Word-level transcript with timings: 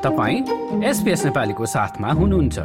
तपाईँ 0.00 0.84
एसपिएस 0.84 1.24
नेपालीको 1.24 1.66
साथमा 1.66 2.12
हुनुहुन्छ। 2.12 2.58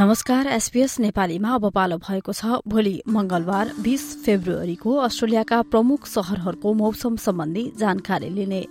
नमस्कार 0.00 0.46
एसपीएस 0.46 0.98
नेपालीमा 1.00 1.50
अब 1.54 1.70
पालो 1.74 1.96
भएको 1.98 2.32
छ। 2.32 2.62
भोलि 2.62 3.02
मंगलबार 3.08 3.72
बीस 3.82 4.22
फेब्रुअरीको 4.24 4.94
अस्ट्रेलियाका 4.96 5.62
प्रमुख 5.62 6.06
शहरहरूको 6.06 6.74
मौसम 6.74 7.16
सम्बन्धी 7.16 7.64
जानकारी 7.78 8.28
लिने। 8.30 8.62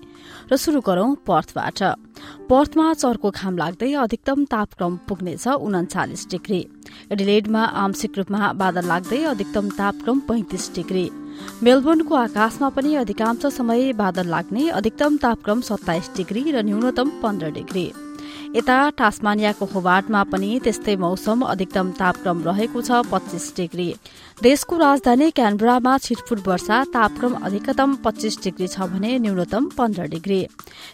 र 0.52 0.56
शुरू 0.56 0.80
गरौं 0.82 1.16
पर्थबाट। 1.28 1.80
पर्थमा 2.50 2.94
चर्को 2.94 3.30
घाम 3.32 3.58
लाग्दै 3.58 3.94
अधिकतम 4.00 4.46
तापक्रम 4.46 4.96
पुग्नेछ 5.08 5.48
उन्चालिस 5.48 6.28
डिग्री। 6.32 6.62
एडिलेडमा 7.12 7.64
आंशिक 7.84 8.18
रूपमा 8.18 8.54
बादल 8.54 8.86
लाग्दै 8.88 9.24
अधिकतम 9.24 9.70
तापक्रम 9.70 10.20
पैंतिस 10.20 10.76
डिग्री। 10.76 11.10
मेलबोर्नको 11.64 12.16
आकाशमा 12.16 12.70
पनि 12.70 12.96
अधिकांश 12.96 13.46
समय 13.54 13.92
बादल 13.94 14.28
लाग्ने 14.28 14.68
अधिकतम 14.72 15.18
तापक्रम 15.18 15.62
सत्ताइस 15.62 16.12
डिग्री 16.18 16.52
र 16.52 16.64
न्यूनतम 16.66 17.10
पन्ध्र 17.24 17.50
डिग्री। 17.52 17.92
यता 18.50 18.76
टास्मानियाको 18.98 19.66
होबार्टमा 19.72 20.22
पनि 20.30 20.48
त्यस्तै 20.66 20.96
मौसम 20.98 21.42
अधिकतम 21.46 21.90
तापक्रम 21.98 22.38
रहेको 22.44 22.82
छ 22.82 23.02
पच्चीस 23.06 23.46
डिग्री। 23.58 23.86
देशको 24.42 24.78
राजधानी 24.78 25.30
क्यानबरामा 25.38 25.94
छिटफुट 26.06 26.40
वर्षा 26.48 26.78
तापक्रम 26.96 27.34
अधिकतम 27.46 27.94
पच्चीस 28.06 28.38
डिग्री 28.44 28.68
छ 28.68 28.90
भने 28.90 29.12
न्यूनतम 29.20 29.70
पन्ध्र 29.78 30.08
डिग्री। 30.16 30.42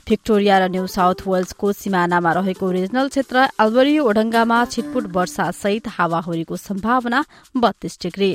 भिक्टोरिया 0.10 0.58
र 0.60 0.68
न्यू 0.76 0.86
साउथ 0.90 1.23
वेल्सको 1.27 1.72
सिमानामा 1.73 2.32
रहेको 2.40 2.72
रिजनल 2.72 3.08
क्षेत्र 3.16 3.48
अल्बरी 3.58 3.98
ओडङ्गामा 4.04 4.60
छिटफुट 4.74 5.08
वर्षा 5.16 5.49
सहित 5.55 5.88
हावाहुरीको 5.96 6.55
सम्भावना 6.60 7.24
बत्तीस 7.55 7.99
डिग्री। 8.04 8.32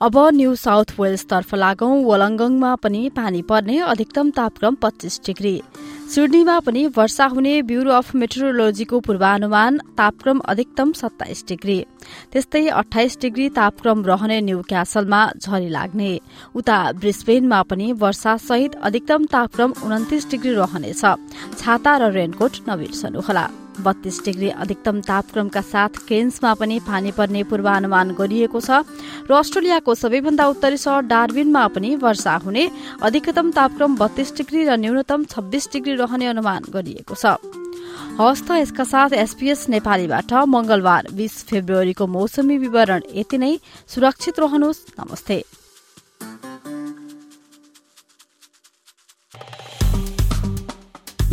अब 0.00 0.18
न्यू 0.34 0.54
साउथ 0.58 0.92
वेल्स 1.00 1.24
तर्फ 1.30 1.54
लागौं 1.54 1.94
वलङ्गङमा 2.04 2.74
पनि 2.84 3.08
पानी 3.16 3.42
पर्ने 3.48 3.78
अधिकतम 3.88 4.30
तापक्रम 4.36 4.74
पच्चीस 4.82 5.20
डिग्री। 5.26 5.56
सिडनीमा 6.08 6.58
पनि 6.60 6.82
वर्षा 6.96 7.24
हुने 7.26 7.50
ब्यूरो 7.68 7.92
अफ 7.92 8.14
मेट्रोलोजीको 8.14 9.00
पूर्वानुमान 9.00 9.78
तापक्रम 9.98 10.38
अधिकतम 10.48 10.92
सत्ताइस 10.92 11.44
डिग्री। 11.48 11.76
त्यस्तै 12.32 12.66
अठाइस 12.66 13.18
डिग्री 13.20 13.48
तापक्रम 13.50 14.04
रहने 14.04 14.40
न्यू 14.40 14.62
क्यासलमा 14.62 15.20
झरी 15.36 15.68
लाग्ने। 15.68 16.10
उता 16.56 16.78
ब्रिस्बेनमा 16.96 17.62
पनि 17.62 17.92
वर्षा 17.92 18.36
सहित 18.40 18.80
अधिकतम 18.82 19.24
तापक्रम 19.26 19.72
उन्तिस 19.84 20.30
डिग्री 20.30 20.52
रहनेछ। 20.54 21.04
छाता 21.60 21.96
र 21.96 22.10
रेनकोट 22.10 22.52
नबिर्सनुहोला। 22.68 23.48
बत्तीस 23.80 24.20
डिग्री 24.24 24.48
अधिकतम 24.56 25.00
तापक्रमका 25.00 25.60
साथ 25.62 25.92
केन्समा 26.08 26.54
पनि 26.54 26.78
पानी 26.80 27.10
पर्ने 27.12 27.42
पूर्वानुमान 27.44 28.14
गरिएको 28.14 28.60
छ। 28.60 28.82
र 29.24 29.32
अस्ट्रेलियाको 29.32 29.94
सबैभन्दा 29.94 30.44
उत्तरी 30.48 30.76
सहर 30.76 31.02
डार्बिनमा 31.06 31.66
पनि 31.68 31.94
वर्षा 31.96 32.34
हुने 32.44 32.64
अधिकतम 33.02 33.50
तापक्रम 33.50 33.96
बत्तीस 33.96 34.34
डिग्री 34.36 34.64
र 34.64 34.76
न्यूनतम 34.76 35.24
छब्बीस 35.26 35.68
डिग्री 35.72 35.94
रहने 35.94 36.26
अनुमान 36.26 36.62
गरिएको 36.70 37.14
छ। 37.14 37.38
हवस् 38.18 38.50
यसका 38.50 38.84
साथ 38.84 39.10
एसपीएस 39.14 39.68
नेपालीबाट 39.68 40.32
मंगलबार 40.48 41.08
बीस 41.14 41.34
फेब्रुअरीको 41.46 42.06
मौसमी 42.08 42.56
विवरण 42.58 43.02
यति 43.14 43.38
नै। 43.38 43.52
सुरक्षित 43.86 44.38
रहनुहोस्। 44.38 44.84
नमस्ते। 44.98 45.36